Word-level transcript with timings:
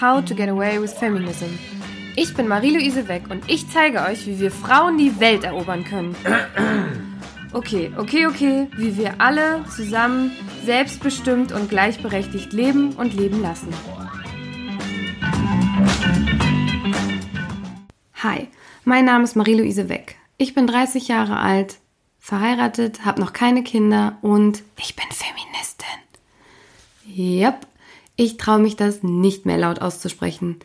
How 0.00 0.24
to 0.24 0.34
Get 0.34 0.48
Away 0.48 0.80
with 0.80 0.92
Feminism. 0.92 1.58
Ich 2.14 2.34
bin 2.34 2.48
Marie-Louise 2.48 3.08
Weck 3.08 3.30
und 3.30 3.50
ich 3.50 3.68
zeige 3.68 4.02
euch, 4.02 4.26
wie 4.26 4.38
wir 4.38 4.50
Frauen 4.50 4.98
die 4.98 5.20
Welt 5.20 5.44
erobern 5.44 5.84
können. 5.84 6.14
Okay, 7.52 7.90
okay, 7.96 8.26
okay, 8.26 8.68
wie 8.76 8.98
wir 8.98 9.18
alle 9.18 9.64
zusammen 9.74 10.32
selbstbestimmt 10.64 11.52
und 11.52 11.70
gleichberechtigt 11.70 12.52
leben 12.52 12.92
und 12.92 13.14
leben 13.14 13.40
lassen. 13.40 13.72
Hi, 18.22 18.48
mein 18.84 19.06
Name 19.06 19.24
ist 19.24 19.36
Marie-Louise 19.36 19.88
Weck. 19.88 20.16
Ich 20.36 20.54
bin 20.54 20.66
30 20.66 21.08
Jahre 21.08 21.38
alt, 21.38 21.78
verheiratet, 22.26 23.04
habe 23.04 23.20
noch 23.20 23.32
keine 23.32 23.62
Kinder 23.62 24.18
und 24.20 24.64
ich 24.80 24.96
bin 24.96 25.04
Feministin. 25.12 25.86
Yep, 27.16 27.68
ich 28.16 28.36
traue 28.36 28.58
mich 28.58 28.74
das 28.74 29.04
nicht 29.04 29.46
mehr 29.46 29.58
laut 29.58 29.80
auszusprechen. 29.80 30.56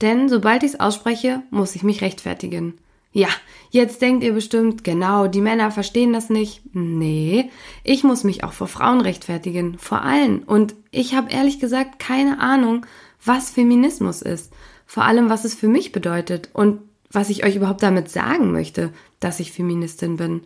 Denn 0.00 0.28
sobald 0.28 0.62
ich 0.62 0.74
es 0.74 0.80
ausspreche, 0.80 1.42
muss 1.50 1.74
ich 1.74 1.82
mich 1.82 2.02
rechtfertigen. 2.02 2.78
Ja, 3.10 3.26
jetzt 3.70 4.00
denkt 4.00 4.22
ihr 4.22 4.32
bestimmt, 4.32 4.84
genau, 4.84 5.26
die 5.26 5.40
Männer 5.40 5.72
verstehen 5.72 6.12
das 6.12 6.30
nicht. 6.30 6.62
Nee, 6.72 7.50
ich 7.82 8.04
muss 8.04 8.22
mich 8.22 8.44
auch 8.44 8.52
vor 8.52 8.68
Frauen 8.68 9.00
rechtfertigen, 9.00 9.76
vor 9.76 10.02
allen. 10.02 10.44
Und 10.44 10.76
ich 10.92 11.16
habe 11.16 11.32
ehrlich 11.32 11.58
gesagt 11.58 11.98
keine 11.98 12.38
Ahnung, 12.38 12.86
was 13.24 13.50
Feminismus 13.50 14.22
ist. 14.22 14.52
Vor 14.86 15.02
allem, 15.02 15.30
was 15.30 15.44
es 15.44 15.56
für 15.56 15.68
mich 15.68 15.90
bedeutet 15.90 16.50
und 16.52 16.78
was 17.10 17.28
ich 17.28 17.44
euch 17.44 17.56
überhaupt 17.56 17.82
damit 17.82 18.08
sagen 18.08 18.52
möchte, 18.52 18.92
dass 19.18 19.40
ich 19.40 19.50
Feministin 19.50 20.16
bin. 20.16 20.42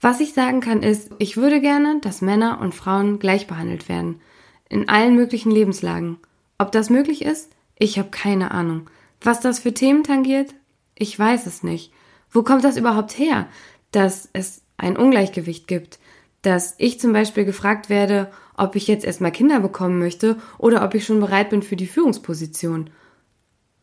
Was 0.00 0.20
ich 0.20 0.32
sagen 0.32 0.60
kann 0.60 0.82
ist, 0.82 1.10
ich 1.18 1.36
würde 1.36 1.60
gerne, 1.60 2.00
dass 2.00 2.22
Männer 2.22 2.60
und 2.60 2.74
Frauen 2.74 3.18
gleich 3.18 3.46
behandelt 3.46 3.88
werden 3.88 4.20
in 4.68 4.88
allen 4.88 5.14
möglichen 5.14 5.50
Lebenslagen. 5.50 6.18
Ob 6.58 6.72
das 6.72 6.90
möglich 6.90 7.22
ist? 7.24 7.50
Ich 7.78 7.98
habe 7.98 8.10
keine 8.10 8.50
Ahnung. 8.50 8.90
Was 9.20 9.40
das 9.40 9.58
für 9.58 9.72
Themen 9.72 10.04
tangiert? 10.04 10.54
Ich 10.94 11.18
weiß 11.18 11.46
es 11.46 11.62
nicht. 11.62 11.92
Wo 12.30 12.42
kommt 12.42 12.64
das 12.64 12.76
überhaupt 12.76 13.18
her, 13.18 13.48
dass 13.90 14.28
es 14.32 14.62
ein 14.76 14.96
Ungleichgewicht 14.96 15.66
gibt? 15.66 15.98
Dass 16.42 16.74
ich 16.78 17.00
zum 17.00 17.12
Beispiel 17.12 17.44
gefragt 17.44 17.88
werde, 17.88 18.30
ob 18.56 18.76
ich 18.76 18.86
jetzt 18.86 19.04
erstmal 19.04 19.32
Kinder 19.32 19.60
bekommen 19.60 19.98
möchte 19.98 20.36
oder 20.58 20.84
ob 20.84 20.94
ich 20.94 21.04
schon 21.04 21.20
bereit 21.20 21.50
bin 21.50 21.62
für 21.62 21.76
die 21.76 21.86
Führungsposition. 21.86 22.90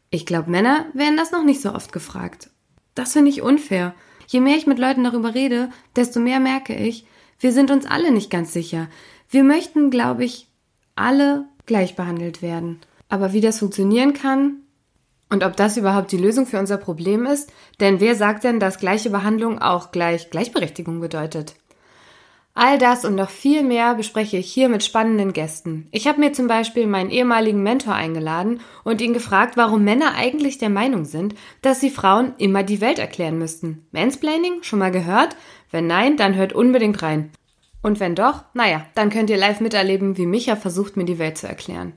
Ich 0.10 0.26
glaube, 0.26 0.52
Männer 0.52 0.86
werden 0.94 1.18
das 1.18 1.32
noch 1.32 1.44
nicht 1.44 1.62
so 1.62 1.74
oft 1.74 1.92
gefragt. 1.92 2.50
Das 2.94 3.14
finde 3.14 3.32
ich 3.32 3.42
unfair. 3.42 3.94
Je 4.28 4.42
mehr 4.42 4.58
ich 4.58 4.68
mit 4.68 4.80
Leuten 4.80 5.04
darüber 5.04 5.34
rede, 5.34 5.70
desto 5.96 6.20
mehr 6.20 6.40
merke 6.40 6.76
ich, 6.76 7.06
wir 7.40 7.52
sind 7.52 7.72
uns 7.72 7.86
alle 7.86 8.12
nicht 8.12 8.30
ganz 8.30 8.54
sicher. 8.54 8.88
Wir 9.30 9.44
möchten, 9.44 9.90
glaube 9.90 10.24
ich, 10.24 10.48
alle 10.96 11.46
gleich 11.66 11.96
behandelt 11.96 12.42
werden. 12.42 12.80
Aber 13.10 13.34
wie 13.34 13.42
das 13.42 13.60
funktionieren 13.60 14.14
kann 14.14 14.58
und 15.30 15.44
ob 15.44 15.56
das 15.56 15.78
überhaupt 15.78 16.12
die 16.12 16.18
Lösung 16.18 16.46
für 16.46 16.60
unser 16.60 16.78
Problem 16.78 17.26
ist, 17.26 17.52
denn 17.80 18.00
wer 18.00 18.16
sagt 18.16 18.44
denn, 18.44 18.60
dass 18.60 18.80
gleiche 18.80 19.10
Behandlung 19.10 19.60
auch 19.60 19.92
gleich 19.92 20.30
Gleichberechtigung 20.30 21.00
bedeutet? 21.00 21.56
All 22.58 22.78
das 22.78 23.04
und 23.04 23.16
noch 23.16 23.30
viel 23.30 23.64
mehr 23.64 23.96
bespreche 23.96 24.38
ich 24.38 24.50
hier 24.50 24.70
mit 24.70 24.82
spannenden 24.82 25.34
Gästen. 25.34 25.88
Ich 25.92 26.08
habe 26.08 26.22
mir 26.22 26.32
zum 26.32 26.48
Beispiel 26.48 26.88
meinen 26.88 27.10
ehemaligen 27.10 27.62
Mentor 27.62 27.96
eingeladen 27.96 28.62
und 28.86 29.02
ihn 29.02 29.14
gefragt, 29.14 29.58
warum 29.58 29.84
Männer 29.84 30.16
eigentlich 30.16 30.58
der 30.58 30.70
Meinung 30.70 31.04
sind, 31.04 31.36
dass 31.62 31.82
sie 31.82 31.90
Frauen 31.90 32.32
immer 32.38 32.64
die 32.64 32.80
Welt 32.80 32.98
erklären 32.98 33.38
müssten. 33.38 33.86
Mansplaining? 33.92 34.64
Schon 34.64 34.80
mal 34.80 34.92
gehört? 34.92 35.36
Wenn 35.70 35.88
nein, 35.88 36.16
dann 36.16 36.36
hört 36.36 36.54
unbedingt 36.54 37.04
rein. 37.04 37.30
Und 37.82 38.00
wenn 38.00 38.16
doch, 38.16 38.46
naja, 38.54 38.86
dann 38.96 39.10
könnt 39.10 39.30
ihr 39.30 39.38
live 39.38 39.60
miterleben, 39.60 40.18
wie 40.18 40.26
Micha 40.26 40.56
versucht, 40.56 40.96
mir 40.96 41.04
die 41.04 41.20
Welt 41.20 41.38
zu 41.38 41.50
erklären. 41.50 41.92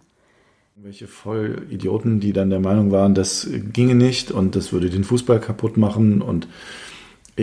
Welche 0.75 1.06
Vollidioten, 1.06 2.19
die 2.19 2.33
dann 2.33 2.50
der 2.50 2.61
Meinung 2.61 2.91
waren, 2.91 3.15
das 3.15 3.48
ginge 3.72 3.94
nicht 3.94 4.32
und 4.32 4.56
das 4.56 4.72
würde 4.72 4.91
den 4.91 5.05
Fußball 5.05 5.41
kaputt 5.41 5.77
machen 5.77 6.21
und 6.21 6.49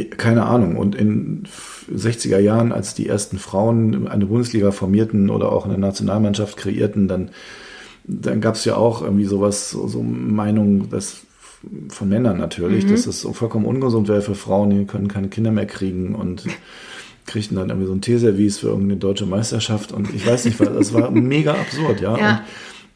keine 0.03 0.43
Ahnung. 0.43 0.77
Und 0.77 0.95
in 0.95 1.43
60er 1.93 2.39
Jahren, 2.39 2.71
als 2.71 2.93
die 2.93 3.07
ersten 3.07 3.37
Frauen 3.39 4.07
eine 4.07 4.25
Bundesliga 4.25 4.71
formierten 4.71 5.29
oder 5.29 5.51
auch 5.51 5.65
eine 5.65 5.77
Nationalmannschaft 5.77 6.57
kreierten, 6.57 7.07
dann, 7.07 7.29
dann 8.03 8.41
gab 8.41 8.55
es 8.55 8.65
ja 8.65 8.75
auch 8.75 9.01
irgendwie 9.01 9.25
sowas, 9.25 9.71
so, 9.71 10.03
Meinungen, 10.03 10.89
dass 10.89 11.21
von 11.89 12.09
Männern 12.09 12.37
natürlich, 12.37 12.85
mhm. 12.85 12.91
dass 12.91 13.07
es 13.07 13.27
vollkommen 13.33 13.65
ungesund 13.65 14.07
wäre 14.07 14.21
für 14.21 14.35
Frauen, 14.35 14.69
die 14.69 14.85
können 14.85 15.07
keine 15.07 15.29
Kinder 15.29 15.51
mehr 15.51 15.65
kriegen 15.65 16.13
und 16.13 16.45
kriegten 17.25 17.57
dann 17.57 17.69
irgendwie 17.69 17.87
so 17.87 17.93
ein 17.93 18.01
Teeservice 18.01 18.59
für 18.59 18.67
irgendeine 18.67 18.97
deutsche 18.97 19.25
Meisterschaft 19.25 19.91
und 19.91 20.13
ich 20.13 20.27
weiß 20.27 20.45
nicht, 20.45 20.59
das 20.59 20.93
war 20.93 21.09
mega 21.11 21.53
absurd, 21.53 22.01
ja. 22.01 22.17
ja. 22.17 22.29
Und 22.29 22.41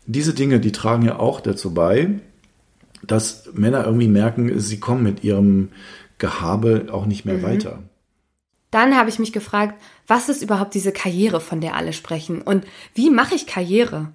diese 0.06 0.34
Dinge, 0.34 0.60
die 0.60 0.72
tragen 0.72 1.04
ja 1.04 1.18
auch 1.18 1.40
dazu 1.40 1.74
bei, 1.74 2.20
dass 3.06 3.50
Männer 3.54 3.86
irgendwie 3.86 4.08
merken, 4.08 4.60
sie 4.60 4.80
kommen 4.80 5.04
mit 5.04 5.24
ihrem 5.24 5.70
Gehabe 6.20 6.88
auch 6.92 7.06
nicht 7.06 7.26
mehr 7.26 7.38
mhm. 7.38 7.44
weiter. 7.44 7.84
Dann 8.72 8.96
habe 8.96 9.10
ich 9.10 9.18
mich 9.18 9.34
gefragt, 9.34 9.82
was 10.06 10.30
ist 10.30 10.44
überhaupt 10.44 10.76
diese 10.76 10.92
Karriere, 10.92 11.42
von 11.42 11.60
der 11.60 11.76
alle 11.76 11.94
sprechen? 11.94 12.42
Und 12.42 12.66
wie 12.94 13.10
mache 13.10 13.34
ich 13.34 13.48
Karriere? 13.48 14.12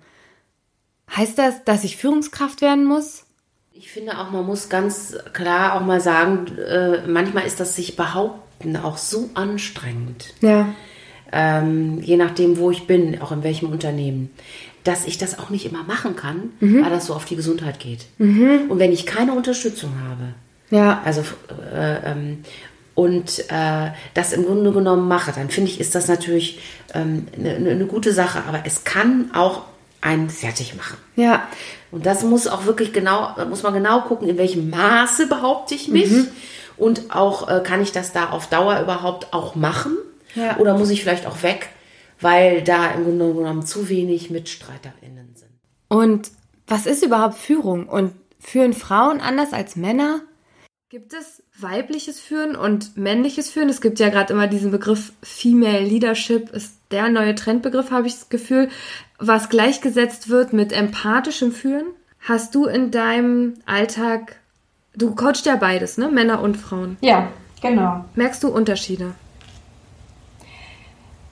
Heißt 1.15 1.39
das, 1.39 1.65
dass 1.65 1.85
ich 1.85 1.97
Führungskraft 1.97 2.61
werden 2.61 2.85
muss? 2.85 3.25
Ich 3.73 3.91
finde 3.91 4.19
auch, 4.19 4.31
man 4.31 4.47
muss 4.47 4.69
ganz 4.69 5.17
klar 5.33 5.75
auch 5.75 5.85
mal 5.85 6.01
sagen, 6.01 6.47
äh, 6.59 7.07
manchmal 7.09 7.45
ist 7.45 7.59
das 7.59 7.75
sich 7.75 7.97
behaupten 7.97 8.77
auch 8.77 8.97
so 8.97 9.31
anstrengend. 9.35 10.33
Ja. 10.41 10.73
Ähm, 11.33 12.01
je 12.01 12.17
nachdem, 12.17 12.59
wo 12.59 12.71
ich 12.71 12.87
bin, 12.87 13.21
auch 13.21 13.33
in 13.33 13.43
welchem 13.43 13.71
Unternehmen, 13.71 14.31
dass 14.85 15.07
ich 15.07 15.19
das 15.19 15.39
auch 15.39 15.51
nicht 15.51 15.67
immer 15.67 15.83
machen 15.83 16.15
kann, 16.15 16.53
mhm. 16.61 16.85
weil 16.85 16.91
das 16.91 17.07
so 17.07 17.15
auf 17.15 17.25
die 17.25 17.35
Gesundheit 17.35 17.81
geht. 17.81 18.07
Mhm. 18.19 18.67
Und 18.69 18.79
wenn 18.79 18.93
ich 18.93 19.07
keine 19.07 19.33
Unterstützung 19.33 19.91
habe, 20.09 20.35
ja. 20.71 21.03
also 21.05 21.23
äh, 21.73 22.11
ähm, 22.11 22.45
und 22.95 23.51
äh, 23.51 23.91
das 24.15 24.33
im 24.33 24.45
Grunde 24.45 24.73
genommen 24.73 25.09
mache, 25.09 25.33
dann 25.33 25.51
finde 25.51 25.71
ich, 25.71 25.81
ist 25.81 25.95
das 25.95 26.07
natürlich 26.07 26.61
ähm, 26.95 27.27
eine, 27.37 27.71
eine 27.71 27.87
gute 27.87 28.13
Sache. 28.13 28.43
Aber 28.47 28.63
es 28.65 28.85
kann 28.85 29.31
auch 29.35 29.63
einen 30.01 30.31
fertig 30.31 30.77
machen. 30.77 30.97
Ja. 31.17 31.49
Und 31.91 32.07
das 32.07 32.23
muss 32.23 32.47
auch 32.47 32.67
wirklich 32.67 32.93
genau, 32.93 33.35
muss 33.49 33.63
man 33.63 33.75
genau 33.75 34.03
gucken, 34.03 34.29
in 34.29 34.39
welchem 34.39 34.71
Maße 34.71 35.27
behaupte 35.27 35.75
ich 35.75 35.89
mich. 35.89 36.11
Mhm. 36.11 36.29
Und 36.77 37.15
auch, 37.15 37.49
äh, 37.49 37.63
kann 37.65 37.83
ich 37.83 37.93
das 37.93 38.13
da 38.13 38.31
auf 38.31 38.49
Dauer 38.49 38.81
überhaupt 38.81 39.33
auch 39.33 39.55
machen? 39.55 39.97
Ja. 40.35 40.59
Oder 40.59 40.77
muss 40.77 40.91
ich 40.91 41.03
vielleicht 41.03 41.27
auch 41.27 41.43
weg, 41.43 41.69
weil 42.21 42.63
da 42.63 42.91
im 42.93 43.05
Grunde 43.05 43.33
genommen 43.33 43.65
zu 43.65 43.89
wenig 43.89 44.31
MitstreiterInnen 44.31 45.35
sind? 45.35 45.51
Und 45.89 46.31
was 46.67 46.87
ist 46.87 47.05
überhaupt 47.05 47.37
Führung? 47.37 47.89
Und 47.89 48.13
führen 48.41 48.73
Frauen 48.73 49.21
anders 49.21 49.53
als 49.53 49.75
Männer? 49.77 50.21
Gibt 50.95 51.13
es 51.13 51.43
weibliches 51.59 52.21
Führen 52.21 52.55
und 52.55 52.97
männliches 52.97 53.51
Führen? 53.51 53.69
Es 53.69 53.81
gibt 53.81 53.99
ja 53.99 54.11
gerade 54.11 54.33
immer 54.33 54.47
diesen 54.47 54.71
Begriff 54.71 55.13
Female 55.25 55.81
Leadership, 55.81 56.51
ist 56.51 56.77
der 56.93 57.09
neue 57.09 57.35
Trendbegriff, 57.35 57.91
habe 57.91 58.07
ich 58.07 58.15
das 58.15 58.29
Gefühl, 58.29 58.69
was 59.19 59.49
gleichgesetzt 59.49 60.29
wird 60.29 60.53
mit 60.53 60.73
empathischem 60.73 61.51
Führen. 61.51 61.87
Hast 62.21 62.55
du 62.55 62.67
in 62.67 62.93
deinem 62.93 63.55
Alltag 63.67 64.37
Du 64.95 65.17
coachst 65.17 65.47
ja 65.47 65.57
beides, 65.57 65.99
ne? 65.99 66.09
Männer 66.09 66.41
und 66.41 66.57
Frauen. 66.57 66.97
Ja, 67.01 67.29
genau. 67.61 68.05
Merkst 68.15 68.45
du 68.45 68.49
Unterschiede? 68.51 69.15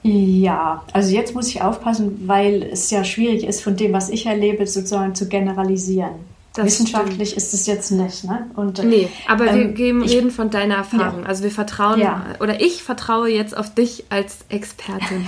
Ja, 0.01 0.83
also 0.91 1.15
jetzt 1.15 1.33
muss 1.33 1.47
ich 1.47 1.61
aufpassen, 1.61 2.27
weil 2.27 2.63
es 2.63 2.91
ja 2.91 3.05
schwierig 3.05 3.45
ist, 3.45 3.61
von 3.61 3.77
dem, 3.77 3.93
was 3.93 4.09
ich 4.09 4.25
erlebe, 4.25 4.67
sozusagen 4.67 5.15
zu 5.15 5.29
generalisieren. 5.29 6.32
Das 6.53 6.65
Wissenschaftlich 6.65 7.29
stimmt. 7.29 7.43
ist 7.43 7.53
es 7.53 7.65
jetzt 7.65 7.91
nicht, 7.91 8.25
ne? 8.25 8.49
Und, 8.55 8.83
nee, 8.83 9.09
aber 9.27 9.47
ähm, 9.47 9.55
wir 9.55 9.67
geben, 9.69 10.03
ich, 10.03 10.11
reden 10.11 10.29
von 10.29 10.51
deiner 10.51 10.75
Erfahrung. 10.75 11.21
Ja. 11.21 11.27
Also 11.27 11.43
wir 11.43 11.51
vertrauen, 11.51 11.99
ja. 11.99 12.25
oder 12.39 12.61
ich 12.61 12.83
vertraue 12.83 13.29
jetzt 13.29 13.57
auf 13.57 13.73
dich 13.73 14.05
als 14.09 14.39
Expertin. 14.49 15.25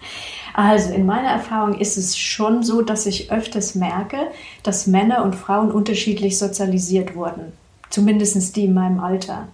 also 0.54 0.92
in 0.92 1.06
meiner 1.06 1.28
Erfahrung 1.28 1.78
ist 1.78 1.96
es 1.96 2.18
schon 2.18 2.64
so, 2.64 2.82
dass 2.82 3.06
ich 3.06 3.30
öfters 3.30 3.76
merke, 3.76 4.18
dass 4.64 4.88
Männer 4.88 5.22
und 5.22 5.36
Frauen 5.36 5.70
unterschiedlich 5.70 6.38
sozialisiert 6.38 7.14
wurden 7.14 7.52
zumindest 7.94 8.56
die 8.56 8.64
in 8.64 8.74
meinem 8.74 8.98
Alter. 8.98 9.48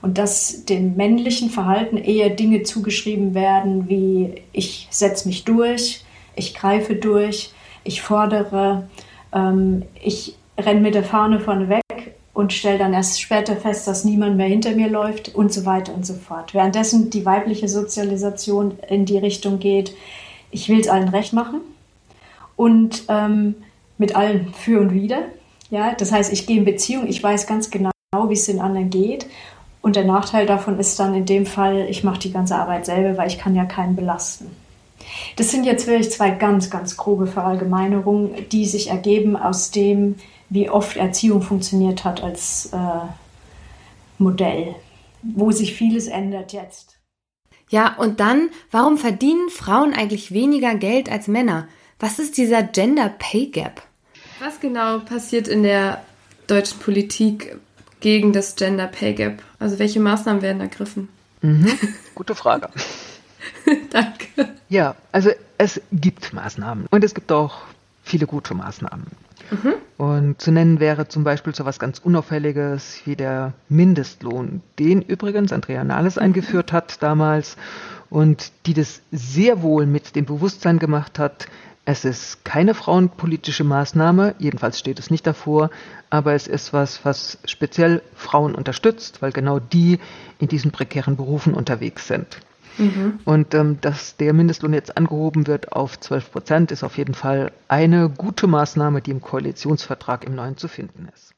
Und 0.00 0.16
dass 0.16 0.64
dem 0.64 0.96
männlichen 0.96 1.50
Verhalten 1.50 1.96
eher 1.96 2.30
Dinge 2.30 2.62
zugeschrieben 2.62 3.34
werden, 3.34 3.88
wie 3.88 4.42
ich 4.52 4.88
setze 4.90 5.28
mich 5.28 5.44
durch, 5.44 6.04
ich 6.36 6.54
greife 6.54 6.94
durch, 6.94 7.52
ich 7.84 8.00
fordere, 8.00 8.88
ähm, 9.32 9.82
ich 10.02 10.36
renne 10.60 10.80
mit 10.80 10.94
der 10.94 11.04
Fahne 11.04 11.40
vorne 11.40 11.68
weg 11.68 12.14
und 12.32 12.52
stelle 12.52 12.78
dann 12.78 12.94
erst 12.94 13.20
später 13.20 13.56
fest, 13.56 13.86
dass 13.86 14.04
niemand 14.04 14.36
mehr 14.36 14.46
hinter 14.46 14.72
mir 14.72 14.88
läuft 14.88 15.34
und 15.34 15.52
so 15.52 15.66
weiter 15.66 15.92
und 15.94 16.06
so 16.06 16.14
fort. 16.14 16.54
Währenddessen 16.54 17.10
die 17.10 17.26
weibliche 17.26 17.68
Sozialisation 17.68 18.78
in 18.88 19.04
die 19.04 19.18
Richtung 19.18 19.58
geht, 19.58 19.94
ich 20.50 20.68
will 20.68 20.80
es 20.80 20.88
allen 20.88 21.08
recht 21.08 21.32
machen 21.32 21.60
und 22.56 23.04
ähm, 23.08 23.56
mit 23.98 24.16
allen 24.16 24.52
für 24.54 24.80
und 24.80 24.92
wider. 24.92 25.22
Ja, 25.70 25.94
das 25.94 26.12
heißt, 26.12 26.32
ich 26.32 26.46
gehe 26.46 26.58
in 26.58 26.64
Beziehung, 26.64 27.06
ich 27.06 27.22
weiß 27.22 27.46
ganz 27.46 27.70
genau, 27.70 27.90
wie 28.28 28.32
es 28.32 28.46
den 28.46 28.60
anderen 28.60 28.90
geht. 28.90 29.26
Und 29.82 29.96
der 29.96 30.04
Nachteil 30.04 30.46
davon 30.46 30.78
ist 30.78 30.98
dann 30.98 31.14
in 31.14 31.26
dem 31.26 31.46
Fall, 31.46 31.86
ich 31.88 32.04
mache 32.04 32.18
die 32.18 32.32
ganze 32.32 32.56
Arbeit 32.56 32.86
selber, 32.86 33.16
weil 33.16 33.28
ich 33.28 33.38
kann 33.38 33.54
ja 33.54 33.64
keinen 33.64 33.96
belasten. 33.96 34.50
Das 35.36 35.50
sind 35.50 35.64
jetzt 35.64 35.86
wirklich 35.86 36.10
zwei 36.10 36.30
ganz, 36.30 36.70
ganz 36.70 36.96
grobe 36.96 37.26
Verallgemeinerungen, 37.26 38.48
die 38.50 38.66
sich 38.66 38.90
ergeben 38.90 39.36
aus 39.36 39.70
dem, 39.70 40.16
wie 40.48 40.68
oft 40.68 40.96
Erziehung 40.96 41.42
funktioniert 41.42 42.04
hat 42.04 42.22
als 42.22 42.70
äh, 42.72 43.06
Modell, 44.18 44.74
wo 45.22 45.50
sich 45.52 45.74
vieles 45.74 46.06
ändert 46.08 46.52
jetzt. 46.52 46.98
Ja, 47.68 47.96
und 47.96 48.18
dann, 48.18 48.50
warum 48.72 48.98
verdienen 48.98 49.48
Frauen 49.48 49.94
eigentlich 49.94 50.32
weniger 50.32 50.74
Geld 50.74 51.10
als 51.10 51.28
Männer? 51.28 51.68
Was 52.00 52.18
ist 52.18 52.36
dieser 52.36 52.62
Gender 52.64 53.14
Pay 53.16 53.46
Gap? 53.46 53.82
Was 54.40 54.58
genau 54.58 54.98
passiert 55.00 55.46
in 55.46 55.62
der 55.62 56.02
deutschen 56.48 56.80
Politik 56.80 57.56
gegen 58.00 58.32
das 58.32 58.56
Gender 58.56 58.88
Pay 58.88 59.14
Gap? 59.14 59.42
Also 59.60 59.78
welche 59.78 60.00
Maßnahmen 60.00 60.42
werden 60.42 60.60
ergriffen? 60.60 61.08
Mhm, 61.42 61.70
gute 62.14 62.34
Frage. 62.34 62.70
Ja, 64.70 64.94
also 65.10 65.30
es 65.58 65.82
gibt 65.92 66.32
Maßnahmen 66.32 66.86
und 66.90 67.02
es 67.04 67.12
gibt 67.12 67.32
auch 67.32 67.58
viele 68.04 68.26
gute 68.26 68.54
Maßnahmen. 68.54 69.08
Mhm. 69.50 69.74
Und 69.98 70.40
zu 70.40 70.52
nennen 70.52 70.78
wäre 70.78 71.08
zum 71.08 71.24
Beispiel 71.24 71.54
so 71.54 71.64
etwas 71.64 71.80
ganz 71.80 71.98
Unauffälliges 71.98 73.02
wie 73.04 73.16
der 73.16 73.52
Mindestlohn, 73.68 74.62
den 74.78 75.02
übrigens 75.02 75.52
Andrea 75.52 75.82
Nahles 75.82 76.16
mhm. 76.16 76.22
eingeführt 76.22 76.72
hat 76.72 77.02
damals 77.02 77.56
und 78.10 78.52
die 78.66 78.74
das 78.74 79.02
sehr 79.10 79.60
wohl 79.60 79.86
mit 79.86 80.14
dem 80.14 80.24
Bewusstsein 80.24 80.78
gemacht 80.78 81.18
hat, 81.18 81.48
es 81.84 82.04
ist 82.04 82.44
keine 82.44 82.74
frauenpolitische 82.74 83.64
Maßnahme, 83.64 84.36
jedenfalls 84.38 84.78
steht 84.78 85.00
es 85.00 85.10
nicht 85.10 85.26
davor, 85.26 85.70
aber 86.10 86.34
es 86.34 86.46
ist 86.46 86.72
was, 86.72 87.04
was 87.04 87.38
speziell 87.44 88.02
Frauen 88.14 88.54
unterstützt, 88.54 89.20
weil 89.20 89.32
genau 89.32 89.58
die 89.58 89.98
in 90.38 90.46
diesen 90.46 90.70
prekären 90.70 91.16
Berufen 91.16 91.54
unterwegs 91.54 92.06
sind. 92.06 92.38
Mhm. 92.78 93.20
Und 93.24 93.54
ähm, 93.54 93.80
dass 93.80 94.16
der 94.16 94.32
Mindestlohn 94.32 94.72
jetzt 94.72 94.96
angehoben 94.96 95.46
wird 95.46 95.72
auf 95.72 95.98
12 95.98 96.32
Prozent, 96.32 96.72
ist 96.72 96.84
auf 96.84 96.96
jeden 96.96 97.14
Fall 97.14 97.52
eine 97.68 98.08
gute 98.08 98.46
Maßnahme, 98.46 99.02
die 99.02 99.10
im 99.10 99.20
Koalitionsvertrag 99.20 100.24
im 100.24 100.34
neuen 100.34 100.56
zu 100.56 100.68
finden 100.68 101.08
ist. 101.14 101.34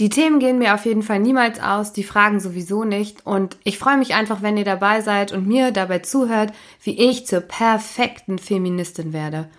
Die 0.00 0.08
Themen 0.08 0.38
gehen 0.40 0.58
mir 0.58 0.72
auf 0.72 0.86
jeden 0.86 1.02
Fall 1.02 1.18
niemals 1.18 1.60
aus, 1.60 1.92
die 1.92 2.04
Fragen 2.04 2.40
sowieso 2.40 2.84
nicht. 2.84 3.26
Und 3.26 3.58
ich 3.64 3.78
freue 3.78 3.98
mich 3.98 4.14
einfach, 4.14 4.40
wenn 4.40 4.56
ihr 4.56 4.64
dabei 4.64 5.02
seid 5.02 5.30
und 5.32 5.46
mir 5.46 5.72
dabei 5.72 5.98
zuhört, 5.98 6.54
wie 6.82 6.98
ich 6.98 7.26
zur 7.26 7.40
perfekten 7.40 8.38
Feministin 8.38 9.12
werde. 9.12 9.50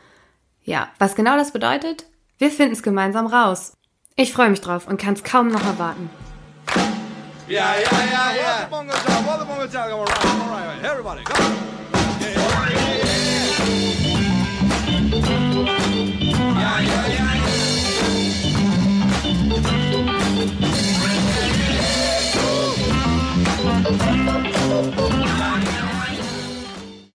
Ja, 0.64 0.90
was 0.98 1.14
genau 1.14 1.38
das 1.38 1.54
bedeutet? 1.54 2.06
Wir 2.40 2.50
finden 2.50 2.74
es 2.74 2.82
gemeinsam 2.82 3.28
raus. 3.28 3.74
Ich 4.16 4.34
freue 4.34 4.50
mich 4.50 4.62
drauf 4.62 4.88
und 4.88 5.00
kann 5.00 5.14
es 5.14 5.24
kaum 5.24 5.50
noch 5.50 5.64
erwarten. 5.64 6.10
Yeah, 7.52 7.80
yeah, 7.80 7.90
yeah, 7.92 8.36
yeah. 8.36 8.70
Well, 8.70 8.86
the 8.86 8.94
bongo 8.94 8.94
job, 8.94 9.26
well, 9.28 9.38
the 9.38 9.44
bongo 9.46 9.68
job, 9.68 9.92
all 9.92 10.06
right, 10.06 10.26
all 10.26 10.48
right, 10.48 10.84
everybody, 10.86 11.24
come 11.26 11.42
on. 11.44 11.81